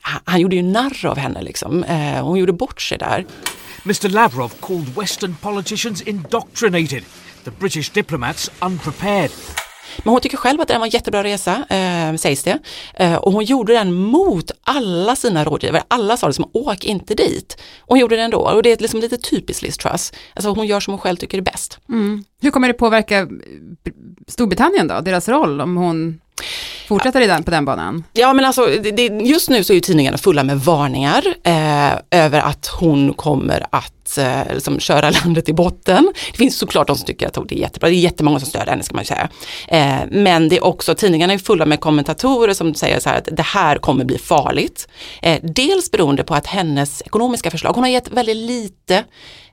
han- 0.00 0.20
han 0.24 0.40
gjorde 0.40 0.56
ju 0.56 0.62
narr 0.62 1.06
av 1.06 1.18
henne 1.18 1.42
liksom. 1.42 1.84
Eh, 1.84 2.24
hon 2.26 2.38
gjorde 2.38 2.52
bort 2.52 2.80
sig 2.80 2.98
där. 2.98 3.26
Mr. 3.84 4.08
Lavrov 4.08 4.52
called 4.60 4.88
Western 4.96 5.36
politicians 5.42 6.02
indoctrinated, 6.02 7.02
the 7.44 7.50
British 7.50 7.90
diplomats 7.92 8.50
unprepared. 8.60 9.30
Men 9.96 10.12
hon 10.12 10.20
tycker 10.20 10.36
själv 10.36 10.60
att 10.60 10.68
det 10.68 10.78
var 10.78 10.84
en 10.84 10.90
jättebra 10.90 11.24
resa, 11.24 11.64
eh, 11.68 12.14
sägs 12.16 12.42
det. 12.42 12.58
Eh, 12.94 13.14
och 13.14 13.32
hon 13.32 13.44
gjorde 13.44 13.72
den 13.72 13.94
mot 13.94 14.50
alla 14.62 15.16
sina 15.16 15.44
rådgivare. 15.44 15.82
Alla 15.88 16.16
sa 16.16 16.26
liksom, 16.26 16.50
åk 16.52 16.84
inte 16.84 17.14
dit. 17.14 17.56
Och 17.80 17.88
hon 17.88 17.98
gjorde 17.98 18.16
det 18.16 18.22
ändå. 18.22 18.38
Och 18.38 18.62
det 18.62 18.70
är 18.70 18.76
liksom 18.76 19.00
lite 19.00 19.16
typiskt 19.16 19.62
Liz 19.62 19.76
Truss. 19.76 20.12
Alltså 20.34 20.50
hon 20.50 20.66
gör 20.66 20.80
som 20.80 20.92
hon 20.92 21.00
själv 21.00 21.16
tycker 21.16 21.38
är 21.38 21.42
bäst. 21.42 21.78
Mm. 21.88 22.24
Hur 22.40 22.50
kommer 22.50 22.68
det 22.68 22.74
påverka 22.74 23.28
Storbritannien 24.26 24.88
då, 24.88 25.00
deras 25.00 25.28
roll 25.28 25.60
om 25.60 25.76
hon 25.76 26.20
fortsätter 26.88 27.20
det 27.20 27.26
den, 27.26 27.42
på 27.42 27.50
den 27.50 27.64
banan? 27.64 28.04
Ja 28.12 28.32
men 28.32 28.44
alltså 28.44 28.66
det, 28.66 29.02
just 29.06 29.50
nu 29.50 29.64
så 29.64 29.72
är 29.72 29.74
ju 29.74 29.80
tidningarna 29.80 30.18
fulla 30.18 30.44
med 30.44 30.60
varningar 30.60 31.24
eh, 31.44 31.92
över 32.10 32.40
att 32.40 32.66
hon 32.66 33.14
kommer 33.14 33.66
att 33.70 34.18
eh, 34.18 34.54
liksom 34.54 34.80
köra 34.80 35.10
landet 35.24 35.48
i 35.48 35.52
botten. 35.52 36.12
Det 36.32 36.36
finns 36.36 36.58
såklart 36.58 36.86
de 36.86 36.96
som 36.96 37.06
tycker 37.06 37.26
att 37.26 37.48
det 37.48 37.54
är 37.54 37.58
jättebra, 37.58 37.88
det 37.88 37.96
är 37.96 37.98
jättemånga 37.98 38.40
som 38.40 38.48
stöder 38.48 38.66
henne 38.66 38.82
ska 38.82 38.94
man 38.94 39.02
ju 39.02 39.06
säga. 39.06 39.28
Eh, 39.68 40.08
men 40.10 40.48
det 40.48 40.56
är 40.56 40.64
också, 40.64 40.94
tidningarna 40.94 41.32
är 41.32 41.38
fulla 41.38 41.66
med 41.66 41.80
kommentatorer 41.80 42.54
som 42.54 42.74
säger 42.74 43.00
så 43.00 43.08
här 43.08 43.18
att 43.18 43.28
det 43.32 43.42
här 43.42 43.78
kommer 43.78 44.04
bli 44.04 44.18
farligt. 44.18 44.88
Eh, 45.22 45.38
dels 45.42 45.90
beroende 45.90 46.24
på 46.24 46.34
att 46.34 46.46
hennes 46.46 47.02
ekonomiska 47.02 47.50
förslag, 47.50 47.72
hon 47.72 47.84
har 47.84 47.90
gett 47.90 48.08
väldigt 48.08 48.36
lite 48.36 49.04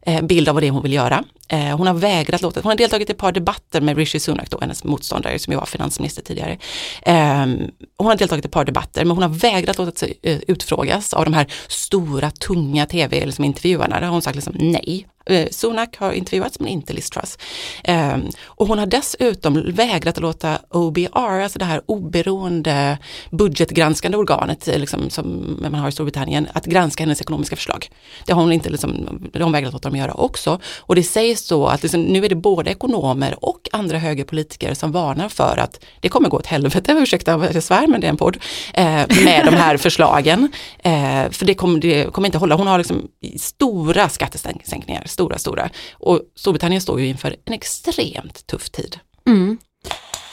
Eh, 0.08 0.22
bild 0.22 0.50
av 0.50 0.56
vad 0.56 0.64
det 0.64 0.68
är 0.68 0.72
hon 0.72 0.84
vill 0.84 0.94
göra. 0.94 1.24
Eh, 1.48 1.78
hon 1.78 1.88
har 1.88 1.94
vägrat 1.94 2.42
låta, 2.42 2.62
hon 2.62 2.70
har 2.70 2.78
deltagit 2.78 3.10
i 3.10 3.12
ett 3.12 3.18
par 3.18 3.32
debatter 3.32 3.82
med 3.82 3.98
Rishi 3.98 4.20
Sunak, 4.20 4.50
då, 4.50 4.58
hennes 4.62 4.84
motståndare 4.84 5.40
som 5.40 5.54
ju 5.54 5.60
var 5.60 5.66
finansminister 5.66 6.22
tidigare. 6.22 6.58
Ehm, 7.02 7.58
hon 7.98 8.08
har 8.08 8.16
deltagit 8.16 8.46
i 8.46 8.48
ett 8.48 8.52
par 8.52 8.66
debatter 8.66 9.06
men 9.06 9.12
hon 9.12 9.22
har 9.22 9.30
vägrat 9.30 9.78
låta 9.78 9.92
sig 9.92 10.20
eh, 10.22 10.40
utfrågas 10.48 11.14
av 11.14 11.26
de 11.26 11.34
här 11.34 11.48
stora 11.68 12.32
tunga 12.32 12.86
tv-intervjuarna. 12.86 13.96
Där 14.00 14.06
har 14.06 14.14
hon 14.14 14.22
sagt 14.22 14.36
liksom 14.36 14.56
nej, 14.60 15.08
Eh, 15.26 15.48
Sunak 15.52 15.98
har 15.98 16.12
intervjuats 16.12 16.60
men 16.60 16.68
inte 16.68 16.94
Liz 16.94 17.10
Truss. 17.10 17.38
Eh, 17.84 18.18
och 18.46 18.68
hon 18.68 18.80
har 18.80 18.86
dessutom 18.86 19.72
vägrat 19.72 20.18
att 20.18 20.22
låta 20.22 20.60
OBR, 20.70 21.42
alltså 21.42 21.60
det 21.60 21.66
här 21.66 21.82
oberoende 21.86 22.98
budgetgranskande 23.32 24.18
organet 24.18 24.68
eh, 24.68 24.80
liksom, 24.80 25.10
som 25.10 25.58
man 25.62 25.74
har 25.74 25.90
i 25.90 25.92
Storbritannien, 25.92 26.48
att 26.54 26.66
granska 26.66 27.04
hennes 27.04 27.22
ekonomiska 27.22 27.56
förslag. 27.56 27.90
Det 28.26 28.34
har 28.34 28.42
hon 28.42 28.52
inte 28.52 28.70
liksom, 28.70 29.20
det 29.34 29.40
har 29.40 29.44
hon 29.44 29.52
vägrat 29.52 29.74
låta 29.74 29.90
dem 29.90 29.98
göra 29.98 30.14
också. 30.14 30.60
Och 30.78 30.96
det 30.96 31.04
sägs 31.04 31.42
så 31.42 31.68
att 31.68 31.84
liksom, 31.84 32.02
nu 32.02 32.26
är 32.26 32.30
det 32.30 32.36
både 32.36 32.72
ekonomer 32.72 33.36
och 33.46 33.70
andra 33.72 33.98
högerpolitiker 33.98 34.74
som 34.74 34.92
varnar 34.92 35.30
för 35.30 35.58
att 35.58 35.86
det 36.00 36.10
kommer 36.10 36.30
gå 36.30 36.38
åt 36.38 36.46
helvete, 36.46 36.92
ursäkta 37.02 37.50
jag 37.54 37.64
svär 37.64 37.88
men 37.88 38.02
det 38.02 38.08
är 38.08 38.10
en 38.10 38.18
podd, 38.18 38.38
eh, 38.74 38.84
med 39.26 39.42
de 39.46 39.56
här 39.56 39.78
förslagen. 39.78 40.52
Eh, 40.80 41.30
för 41.30 41.46
det 41.46 41.54
kommer, 41.54 41.80
det 41.80 42.14
kommer 42.14 42.26
inte 42.26 42.38
hålla. 42.38 42.56
Hon 42.56 42.68
har 42.68 42.78
liksom 42.78 43.08
stora 43.40 44.10
skattesänkningar, 44.10 45.04
stora, 45.16 45.38
stora. 45.38 45.70
Och 45.94 46.22
Storbritannien 46.36 46.82
står 46.82 47.00
ju 47.00 47.08
inför 47.08 47.36
en 47.46 47.54
extremt 47.54 48.48
tuff 48.48 48.70
tid. 48.70 49.00
Mm. 49.28 49.58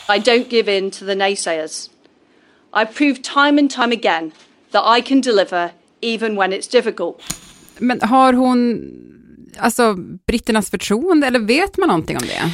I 0.09 0.19
don't 0.19 0.47
give 0.49 0.79
in 0.79 0.91
to 0.91 1.07
the 1.07 1.15
naysayers. 1.15 1.91
I've 2.73 2.93
proved 2.95 3.25
time 3.25 3.61
and 3.61 3.71
time 3.71 3.93
again 3.93 4.33
that 4.73 4.99
I 4.99 5.03
can 5.03 5.21
deliver 5.21 5.71
even 6.01 6.37
when 6.37 6.53
it's 6.53 6.71
difficult. 6.73 7.23
Men 7.79 8.01
har 8.01 8.33
hon 8.33 8.83
alltså 9.59 9.95
britternas 10.27 10.71
förtroende 10.71 11.27
eller 11.27 11.39
vet 11.39 11.77
man 11.77 11.89
någonting 11.89 12.17
om 12.17 12.23
det? 12.27 12.51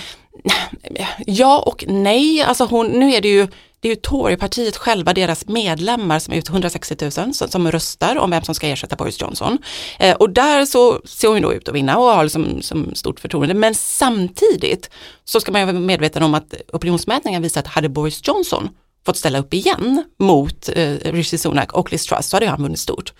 Ja 1.27 1.63
och 1.67 1.85
nej, 1.89 2.43
alltså 2.43 2.65
hon, 2.65 2.87
nu 2.87 3.13
är 3.13 3.21
det 3.21 3.29
ju 3.29 3.47
det 3.81 3.89
är 3.89 3.91
ju 3.91 3.97
Torypartiet 3.97 4.77
själva, 4.77 5.15
deras 5.15 5.47
medlemmar 5.47 6.19
som 6.19 6.35
är 6.35 6.39
ut 6.39 6.49
160 6.49 6.97
000 7.01 7.11
som, 7.13 7.49
som 7.49 7.71
röstar 7.71 8.17
om 8.17 8.31
vem 8.31 8.43
som 8.43 8.55
ska 8.55 8.69
ersätta 8.69 8.97
Boris 8.97 9.21
Johnson. 9.21 9.59
Eh, 9.99 10.17
och 10.17 10.31
där 10.31 10.65
så 10.65 11.01
ser 11.05 11.29
hon 11.29 11.43
då 11.43 11.55
ut 11.55 11.69
att 11.69 11.75
vinna 11.75 11.99
och 11.99 12.05
har 12.05 12.23
liksom, 12.23 12.63
som 12.63 12.95
stort 12.95 13.21
förtroende. 13.21 13.55
Men 13.55 13.75
samtidigt 13.75 14.91
så 15.25 15.41
ska 15.41 15.53
man 15.53 15.61
ju 15.61 15.67
vara 15.67 15.81
medveten 15.81 16.23
om 16.23 16.35
att 16.35 16.55
opinionsmätningar 16.73 17.41
visar 17.41 17.61
att 17.61 17.67
hade 17.67 17.89
Boris 17.89 18.21
Johnson 18.29 18.69
fått 19.07 19.17
ställa 19.17 19.39
upp 19.39 19.55
igen 19.55 20.05
mot 20.19 20.69
eh, 20.69 20.95
Rishi 21.05 21.39
Sunak 21.39 21.73
och 21.73 21.93
Liz 21.93 22.07
Truss 22.07 22.27
så 22.27 22.37
hade 22.37 22.47
han 22.47 22.63
vunnit 22.63 22.79
stort. 22.79 23.13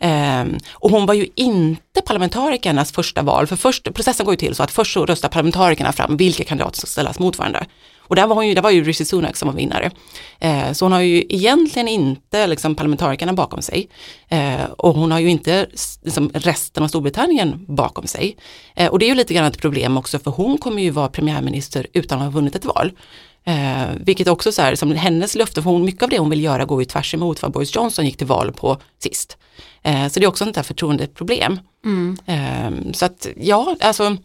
Mm. 0.00 0.50
Eh, 0.50 0.58
och 0.72 0.90
hon 0.90 1.06
var 1.06 1.14
ju 1.14 1.28
inte 1.34 2.00
parlamentarikernas 2.06 2.92
första 2.92 3.22
val, 3.22 3.46
för 3.46 3.56
först, 3.56 3.94
processen 3.94 4.26
går 4.26 4.32
ju 4.32 4.38
till 4.38 4.54
så 4.54 4.62
att 4.62 4.70
först 4.70 4.92
så 4.92 5.06
röstar 5.06 5.28
parlamentarikerna 5.28 5.92
fram 5.92 6.16
vilka 6.16 6.44
kandidater 6.44 6.76
som 6.76 6.86
ska 6.86 6.92
ställas 6.92 7.18
mot 7.18 7.38
varandra. 7.38 7.66
Och 8.06 8.16
där 8.16 8.26
var, 8.26 8.34
hon 8.34 8.48
ju, 8.48 8.54
där 8.54 8.62
var 8.62 8.70
ju 8.70 8.84
Rishi 8.84 9.04
Sunak 9.04 9.36
som 9.36 9.48
var 9.48 9.54
vinnare. 9.54 9.90
Eh, 10.38 10.72
så 10.72 10.84
hon 10.84 10.92
har 10.92 11.00
ju 11.00 11.24
egentligen 11.28 11.88
inte 11.88 12.46
liksom, 12.46 12.74
parlamentarikerna 12.74 13.32
bakom 13.32 13.62
sig. 13.62 13.88
Eh, 14.28 14.64
och 14.78 14.94
hon 14.94 15.12
har 15.12 15.18
ju 15.18 15.28
inte 15.30 15.66
liksom, 16.02 16.30
resten 16.34 16.82
av 16.82 16.88
Storbritannien 16.88 17.64
bakom 17.68 18.06
sig. 18.06 18.36
Eh, 18.76 18.88
och 18.88 18.98
det 18.98 19.06
är 19.06 19.08
ju 19.08 19.14
lite 19.14 19.34
grann 19.34 19.44
ett 19.44 19.58
problem 19.58 19.96
också 19.96 20.18
för 20.18 20.30
hon 20.30 20.58
kommer 20.58 20.82
ju 20.82 20.90
vara 20.90 21.08
premiärminister 21.08 21.86
utan 21.92 22.18
att 22.18 22.24
ha 22.24 22.30
vunnit 22.30 22.54
ett 22.54 22.64
val. 22.64 22.92
Eh, 23.46 23.86
vilket 24.00 24.28
också 24.28 24.52
så 24.52 24.62
här, 24.62 24.74
som 24.74 24.92
hennes 24.92 25.34
löfte, 25.34 25.62
för 25.62 25.70
hon, 25.70 25.84
mycket 25.84 26.02
av 26.02 26.08
det 26.08 26.18
hon 26.18 26.30
vill 26.30 26.44
göra 26.44 26.64
går 26.64 26.82
ju 26.82 26.84
tvärs 26.84 27.14
emot 27.14 27.42
vad 27.42 27.52
Boris 27.52 27.74
Johnson 27.76 28.04
gick 28.04 28.16
till 28.16 28.26
val 28.26 28.52
på 28.52 28.78
sist. 28.98 29.36
Eh, 29.82 30.08
så 30.08 30.20
det 30.20 30.26
är 30.26 30.28
också 30.28 30.48
ett 30.48 30.66
förtroendeproblem. 30.66 31.58
Mm. 31.84 32.16
Eh, 32.26 32.92
så 32.92 33.04
att 33.04 33.26
ja, 33.36 33.76
alltså 33.80 34.16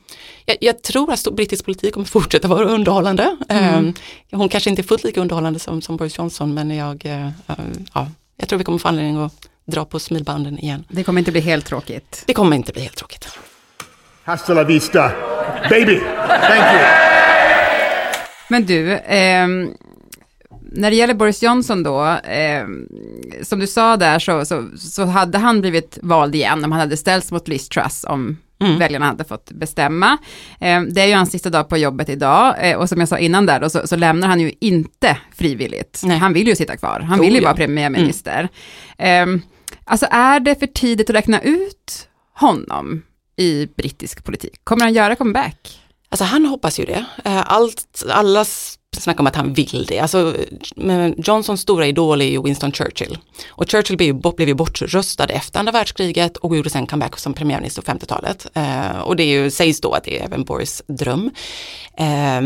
jag, 0.46 0.58
jag, 0.62 0.82
tror 0.82 1.14
att 1.14 1.28
brittisk 1.32 1.66
politik 1.66 1.94
kommer 1.94 2.06
fortsätta 2.20 2.48
vara 2.48 2.66
underhållande. 2.66 3.36
Mm. 3.50 3.88
Eh, 4.32 4.40
hon 4.40 4.50
kanske 4.50 4.70
inte 4.70 4.82
är 4.82 4.84
fullt 4.84 5.04
lika 5.04 5.22
underhållande 5.22 5.60
som, 5.60 5.82
som 5.82 5.98
Boris 5.98 6.18
Johnson 6.18 6.54
men 6.54 6.72
jag, 6.72 7.06
eh, 7.06 7.30
ja, 7.94 8.08
jag 8.38 8.50
tror 8.50 8.60
vi 8.60 8.66
kommer 8.66 8.80
få 8.80 8.88
anledning 8.88 9.18
att 9.18 9.50
dra 9.66 9.86
på 9.86 10.00
smilbanden 10.00 10.60
igen. 10.60 10.86
Det 10.90 11.04
kommer 11.04 11.20
inte 11.20 11.32
bli 11.32 11.42
helt 11.42 11.66
tråkigt. 11.66 12.24
Det 12.26 12.34
kommer 12.34 12.56
inte 12.56 12.74
bli 12.74 12.82
helt 12.82 12.98
tråkigt. 12.98 13.28
Hasta 14.24 14.54
la 14.54 14.64
vista, 14.64 15.12
baby! 15.70 16.00
Thank 16.28 16.82
you! 16.82 16.99
Men 18.50 18.66
du, 18.66 18.92
eh, 18.94 19.48
när 20.72 20.90
det 20.90 20.96
gäller 20.96 21.14
Boris 21.14 21.44
Johnson 21.44 21.84
då, 21.84 22.06
eh, 22.08 22.66
som 23.44 23.60
du 23.60 23.68
sa 23.68 23.98
där 23.98 24.20
så, 24.20 24.46
så, 24.46 24.70
så, 24.78 25.06
hade 25.06 25.38
han 25.38 25.62
blivit 25.62 25.98
vald 26.02 26.36
igen 26.36 26.66
om 26.66 26.72
han 26.72 26.82
hade 26.82 26.98
ställts 26.98 27.32
mot 27.32 27.48
Liz 27.48 27.70
Truss 27.70 28.06
om 28.08 28.38
mm. 28.62 28.80
väljarna 28.80 29.06
hade 29.06 29.24
fått 29.24 29.52
bestämma. 29.52 30.18
Eh, 30.60 30.82
det 30.82 31.02
är 31.02 31.06
ju 31.06 31.14
hans 31.14 31.32
sista 31.32 31.50
dag 31.50 31.70
på 31.70 31.78
jobbet 31.78 32.10
idag 32.10 32.56
eh, 32.60 32.78
och 32.78 32.90
som 32.90 33.00
jag 33.00 33.10
sa 33.10 33.18
innan 33.18 33.46
där 33.46 33.60
då, 33.60 33.70
så, 33.70 33.88
så 33.88 33.96
lämnar 33.96 34.28
han 34.28 34.40
ju 34.40 34.54
inte 34.60 35.18
frivilligt. 35.36 36.02
Nej. 36.06 36.18
Han 36.18 36.34
vill 36.34 36.48
ju 36.48 36.56
sitta 36.56 36.78
kvar, 36.78 37.00
han 37.00 37.20
vill 37.20 37.36
ju 37.36 37.42
vara 37.42 37.56
premiärminister. 37.56 38.50
Mm. 38.98 39.36
Eh, 39.36 39.42
alltså 39.84 40.08
är 40.12 40.40
det 40.40 40.60
för 40.60 40.68
tidigt 40.68 41.10
att 41.10 41.16
räkna 41.16 41.42
ut 41.42 42.08
honom 42.34 43.02
i 43.36 43.68
brittisk 43.78 44.24
politik? 44.24 44.60
Kommer 44.64 44.84
han 44.84 44.94
göra 44.94 45.16
comeback? 45.16 45.80
Alltså 46.10 46.26
han 46.26 46.46
hoppas 46.46 46.80
ju 46.80 46.86
det. 46.86 47.06
Eh, 47.26 47.52
allt, 47.52 48.04
alla 48.10 48.46
snackar 48.98 49.20
om 49.20 49.28
att 49.28 49.36
han 49.36 49.54
vill 49.54 49.86
det. 49.88 50.00
Alltså, 50.00 50.36
Johnsons 51.18 51.62
stora 51.62 51.88
idol 51.88 52.22
är 52.22 52.26
ju 52.26 52.44
Winston 52.44 52.72
Churchill. 52.72 53.18
Och 53.50 53.70
Churchill 53.72 53.98
blev 53.98 54.08
ju, 54.08 54.14
blev 54.14 54.48
ju 54.48 54.54
bortröstad 54.54 55.26
efter 55.26 55.60
andra 55.60 55.72
världskriget 55.72 56.38
och 56.38 56.56
gjorde 56.56 56.70
sen 56.70 56.88
comeback 56.88 57.20
som 57.20 57.34
premiärminister 57.34 57.82
på 57.82 57.92
50-talet. 57.92 58.48
Eh, 58.54 59.00
och 59.00 59.16
det 59.16 59.24
är 59.24 59.44
ju, 59.44 59.52
sägs 59.52 59.82
då 59.82 59.94
att 59.94 60.04
det 60.04 60.20
är 60.20 60.26
även 60.26 60.44
Boris 60.44 60.84
dröm. 60.88 61.32
Eh, 61.98 62.42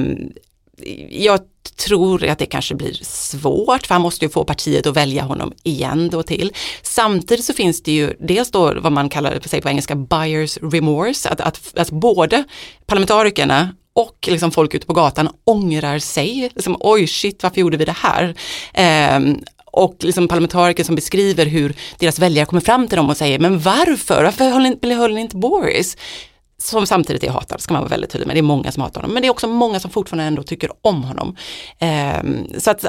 jag 1.09 1.39
tror 1.85 2.25
att 2.25 2.39
det 2.39 2.45
kanske 2.45 2.75
blir 2.75 2.93
svårt 3.03 3.87
för 3.87 3.95
han 3.95 4.01
måste 4.01 4.25
ju 4.25 4.29
få 4.29 4.43
partiet 4.43 4.87
att 4.87 4.97
välja 4.97 5.23
honom 5.23 5.53
igen 5.63 6.09
då 6.09 6.23
till. 6.23 6.51
Samtidigt 6.81 7.45
så 7.45 7.53
finns 7.53 7.83
det 7.83 7.91
ju 7.91 8.13
dels 8.19 8.51
då 8.51 8.73
vad 8.79 8.91
man 8.91 9.09
kallar 9.09 9.39
sig 9.39 9.61
på 9.61 9.69
engelska 9.69 9.95
buyers 9.95 10.57
remorse, 10.57 11.29
att, 11.29 11.41
att, 11.41 11.77
att 11.77 11.91
både 11.91 12.43
parlamentarikerna 12.85 13.75
och 13.93 14.27
liksom 14.31 14.51
folk 14.51 14.73
ute 14.73 14.85
på 14.85 14.93
gatan 14.93 15.29
ångrar 15.43 15.99
sig. 15.99 16.51
Liksom, 16.55 16.77
Oj, 16.79 17.07
shit, 17.07 17.43
varför 17.43 17.61
gjorde 17.61 17.77
vi 17.77 17.85
det 17.85 17.95
här? 17.97 18.35
Eh, 18.73 19.35
och 19.65 19.95
liksom 19.99 20.27
parlamentariker 20.27 20.83
som 20.83 20.95
beskriver 20.95 21.45
hur 21.45 21.75
deras 21.99 22.19
väljare 22.19 22.45
kommer 22.45 22.61
fram 22.61 22.87
till 22.87 22.97
dem 22.97 23.09
och 23.09 23.17
säger, 23.17 23.39
men 23.39 23.59
varför? 23.59 24.23
Varför 24.23 24.49
höll 24.49 24.77
ni, 24.81 24.93
höll 24.93 25.13
ni 25.13 25.21
inte 25.21 25.37
Boris? 25.37 25.97
Som 26.63 26.87
samtidigt 26.87 27.23
är 27.23 27.29
hatad, 27.29 27.61
ska 27.61 27.73
man 27.73 27.81
vara 27.81 27.89
väldigt 27.89 28.09
tydlig 28.09 28.27
med. 28.27 28.35
Det 28.35 28.39
är 28.39 28.41
många 28.41 28.71
som 28.71 28.83
hatar 28.83 29.01
honom, 29.01 29.13
men 29.13 29.21
det 29.21 29.27
är 29.27 29.31
också 29.31 29.47
många 29.47 29.79
som 29.79 29.91
fortfarande 29.91 30.23
ändå 30.23 30.43
tycker 30.43 30.69
om 30.81 31.03
honom. 31.03 31.35
Eh, 31.79 32.59
så 32.59 32.71
att, 32.71 32.85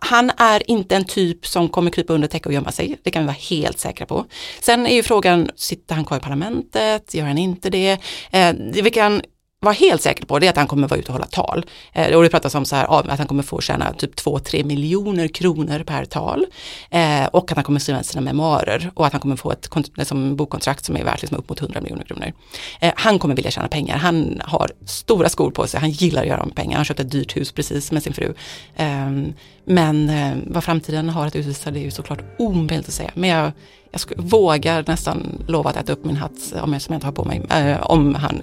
han 0.00 0.30
är 0.36 0.70
inte 0.70 0.96
en 0.96 1.04
typ 1.04 1.46
som 1.46 1.68
kommer 1.68 1.90
krypa 1.90 2.12
under 2.12 2.28
täcke 2.28 2.48
och 2.48 2.52
gömma 2.52 2.72
sig, 2.72 2.98
det 3.02 3.10
kan 3.10 3.22
vi 3.22 3.26
vara 3.26 3.36
helt 3.50 3.78
säkra 3.78 4.06
på. 4.06 4.24
Sen 4.60 4.86
är 4.86 4.94
ju 4.94 5.02
frågan, 5.02 5.50
sitter 5.56 5.94
han 5.94 6.04
kvar 6.04 6.16
i 6.16 6.20
parlamentet, 6.20 7.14
gör 7.14 7.24
han 7.24 7.38
inte 7.38 7.70
det? 7.70 7.98
Eh, 8.30 8.54
vi 8.82 8.90
kan 8.90 9.22
vara 9.64 9.74
helt 9.74 10.02
säker 10.02 10.26
på 10.26 10.38
det 10.38 10.46
är 10.46 10.50
att 10.50 10.56
han 10.56 10.66
kommer 10.66 10.88
vara 10.88 11.00
ute 11.00 11.08
och 11.08 11.12
hålla 11.12 11.26
tal. 11.26 11.66
Eh, 11.92 12.16
och 12.16 12.22
det 12.22 12.28
pratas 12.28 12.54
om 12.54 12.64
så 12.64 12.76
här, 12.76 13.10
att 13.10 13.18
han 13.18 13.26
kommer 13.26 13.42
få 13.42 13.60
tjäna 13.60 13.92
typ 13.92 14.14
2-3 14.14 14.64
miljoner 14.64 15.28
kronor 15.28 15.82
per 15.82 16.04
tal. 16.04 16.46
Eh, 16.90 17.26
och 17.26 17.50
att 17.50 17.56
han 17.56 17.64
kommer 17.64 17.80
skriva 17.80 18.02
sina 18.02 18.20
memoarer 18.20 18.90
och 18.94 19.06
att 19.06 19.12
han 19.12 19.20
kommer 19.20 19.36
få 19.36 19.52
ett 19.52 19.68
liksom, 19.94 20.36
bokkontrakt 20.36 20.84
som 20.84 20.96
är 20.96 21.04
värt 21.04 21.22
liksom, 21.22 21.38
upp 21.38 21.48
mot 21.48 21.60
100 21.60 21.80
miljoner 21.80 22.04
kronor. 22.04 22.32
Eh, 22.80 22.92
han 22.96 23.18
kommer 23.18 23.36
vilja 23.36 23.50
tjäna 23.50 23.68
pengar, 23.68 23.96
han 23.96 24.40
har 24.44 24.70
stora 24.86 25.28
skor 25.28 25.50
på 25.50 25.66
sig, 25.66 25.80
han 25.80 25.90
gillar 25.90 26.22
att 26.22 26.28
göra 26.28 26.42
om 26.42 26.50
pengar, 26.50 26.76
han 26.76 26.84
köpte 26.84 27.02
ett 27.02 27.10
dyrt 27.10 27.36
hus 27.36 27.52
precis 27.52 27.92
med 27.92 28.02
sin 28.02 28.12
fru. 28.12 28.34
Ehm, 28.76 29.32
men 29.64 30.08
eh, 30.08 30.36
vad 30.46 30.64
framtiden 30.64 31.08
har 31.08 31.26
att 31.26 31.36
utvisa 31.36 31.70
det 31.70 31.80
är 31.80 31.84
ju 31.84 31.90
såklart 31.90 32.24
omöjligt 32.38 32.88
att 32.88 32.94
säga. 32.94 33.10
Men 33.14 33.30
jag, 33.30 33.52
jag 33.90 34.00
vågar 34.16 34.84
nästan 34.86 35.44
lova 35.48 35.70
att 35.70 35.76
äta 35.76 35.92
upp 35.92 36.04
min 36.04 36.16
hatt 36.16 36.52
om 36.62 36.72
jag, 36.72 36.82
som 36.82 36.92
jag 36.92 36.96
inte 36.96 37.06
har 37.06 37.12
på 37.12 37.24
mig, 37.24 37.42
eh, 37.50 37.90
om 37.90 38.14
han 38.14 38.42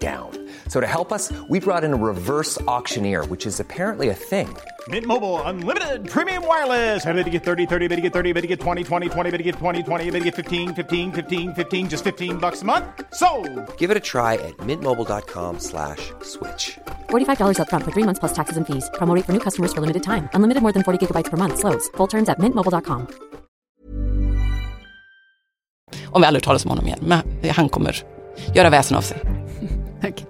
down. 0.00 0.30
So 0.68 0.80
to 0.80 0.86
help 0.86 1.12
us, 1.12 1.32
we 1.48 1.60
brought 1.60 1.84
in 1.84 1.94
a 1.94 1.96
reverse 1.96 2.60
auctioneer, 2.68 3.24
which 3.26 3.46
is 3.46 3.60
apparently 3.60 4.10
a 4.10 4.14
thing. 4.14 4.54
Mint 4.88 5.06
Mobile 5.06 5.40
unlimited 5.42 6.06
premium 6.06 6.46
wireless. 6.46 7.06
Ready 7.06 7.24
to 7.24 7.30
get 7.30 7.44
30, 7.44 7.64
30, 7.64 7.88
bit 7.88 7.96
to 7.96 8.02
get 8.02 8.12
30, 8.12 8.34
bit 8.34 8.42
to 8.42 8.46
get 8.46 8.60
20, 8.60 8.84
20, 8.84 9.08
20, 9.08 9.30
bit 9.30 9.38
to 9.38 9.44
get 9.44 9.54
20, 9.54 9.82
20, 9.82 10.10
bit 10.10 10.18
to 10.18 10.24
get 10.24 10.34
15, 10.34 10.74
15, 10.74 11.12
15, 11.12 11.54
15 11.54 11.88
just 11.88 12.04
15 12.04 12.36
bucks 12.36 12.60
a 12.60 12.66
month. 12.66 12.84
So, 13.14 13.28
Give 13.78 13.90
it 13.90 13.96
a 13.96 14.00
try 14.12 14.34
at 14.34 14.54
mintmobile.com/switch. 14.58 16.12
slash 16.20 16.78
$45 17.08 17.58
up 17.60 17.70
front 17.70 17.84
for 17.86 17.92
3 17.92 18.04
months 18.04 18.20
plus 18.20 18.34
taxes 18.34 18.58
and 18.58 18.66
fees. 18.66 18.90
Promo 18.98 19.14
rate 19.14 19.24
for 19.24 19.32
new 19.32 19.40
customers 19.40 19.72
for 19.72 19.80
limited 19.80 20.02
time. 20.02 20.28
Unlimited 20.34 20.62
more 20.62 20.72
than 20.72 20.82
40 20.82 20.98
gigabytes 21.00 21.30
per 21.30 21.38
month 21.38 21.58
slows. 21.58 21.88
Full 21.96 22.08
terms 22.08 22.28
at 22.28 22.38
mintmobile.com. 22.38 23.06
Om 26.12 26.20
vi 26.20 26.26
aldrig 26.26 26.42
talas 26.42 26.64
om 26.64 26.70
honom 26.70 26.86
igen, 26.86 26.98
men 27.02 27.50
han 27.50 27.68
kommer 27.68 27.96
göra 28.54 28.70
väsen 28.70 28.96
av 28.96 29.02
sig. 29.02 29.16
Okay. 30.08 30.26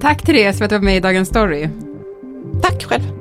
Tack 0.00 0.22
Therese 0.22 0.58
för 0.58 0.64
att 0.64 0.70
du 0.70 0.76
var 0.76 0.84
med 0.84 0.96
i 0.96 1.00
Dagens 1.00 1.28
Story. 1.28 1.68
Tack 2.62 2.84
själv. 2.84 3.20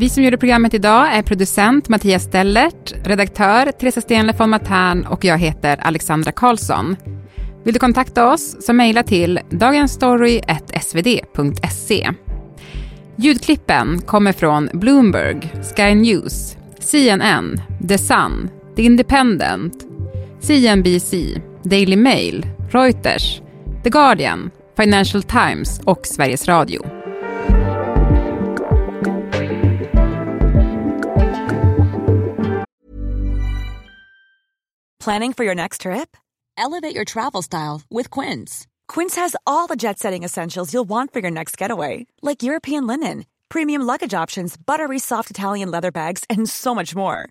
Vi 0.00 0.08
som 0.08 0.22
gjorde 0.22 0.38
programmet 0.38 0.74
idag 0.74 1.14
är 1.14 1.22
producent 1.22 1.88
Mattias 1.88 2.22
Stellert, 2.22 2.94
redaktör 3.04 3.72
Teresa 3.72 4.00
Stenle 4.00 4.34
von 4.38 4.50
Matern 4.50 5.06
och 5.06 5.24
jag 5.24 5.38
heter 5.38 5.76
Alexandra 5.76 6.32
Karlsson. 6.32 6.96
Vill 7.64 7.74
du 7.74 7.80
kontakta 7.80 8.32
oss 8.32 8.66
så 8.66 8.72
mejla 8.72 9.02
till 9.02 9.40
dagensstory.svd.se. 9.50 12.10
Ljudklippen 13.16 14.02
kommer 14.02 14.32
från 14.32 14.70
Bloomberg, 14.72 15.52
Sky 15.76 15.94
News, 15.94 16.56
CNN, 16.78 17.60
The 17.88 17.98
Sun, 17.98 18.50
The 18.76 18.82
Independent, 18.82 19.89
CNBC, 20.40 21.42
Daily 21.68 21.96
Mail, 21.96 22.42
Reuters, 22.70 23.42
The 23.82 23.90
Guardian, 23.90 24.50
Financial 24.74 25.22
Times 25.22 25.80
och 25.86 26.06
Sveriges 26.06 26.48
Radio. 26.48 27.00
Planning 35.00 35.32
for 35.32 35.44
your 35.44 35.54
next 35.54 35.80
trip? 35.80 36.16
Elevate 36.56 36.94
your 36.94 37.04
travel 37.04 37.42
style 37.42 37.82
with 37.90 38.10
Quince. 38.10 38.66
Quince 38.86 39.16
has 39.16 39.34
all 39.46 39.66
the 39.66 39.76
jet 39.76 39.98
setting 39.98 40.24
essentials 40.24 40.72
you'll 40.72 40.88
want 40.88 41.12
for 41.12 41.20
your 41.20 41.30
next 41.30 41.56
getaway, 41.58 42.06
like 42.22 42.42
European 42.42 42.86
linen, 42.86 43.24
premium 43.48 43.82
luggage 43.82 44.14
options, 44.14 44.56
buttery 44.56 44.98
soft 44.98 45.30
Italian 45.30 45.70
leather 45.70 45.90
bags, 45.90 46.24
and 46.28 46.48
so 46.48 46.74
much 46.74 46.94
more. 46.94 47.30